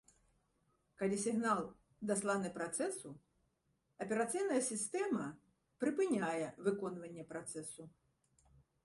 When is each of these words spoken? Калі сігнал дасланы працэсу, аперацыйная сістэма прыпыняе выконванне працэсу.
Калі 0.99 1.17
сігнал 1.23 1.59
дасланы 2.11 2.49
працэсу, 2.55 3.11
аперацыйная 4.05 4.57
сістэма 4.71 5.27
прыпыняе 5.85 6.47
выконванне 6.69 7.23
працэсу. 7.35 7.83